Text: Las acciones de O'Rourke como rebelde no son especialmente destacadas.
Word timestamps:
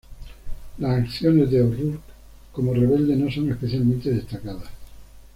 Las 0.79 0.99
acciones 1.03 1.51
de 1.51 1.61
O'Rourke 1.61 1.99
como 2.53 2.73
rebelde 2.73 3.15
no 3.15 3.29
son 3.31 3.51
especialmente 3.51 4.09
destacadas. 4.11 4.65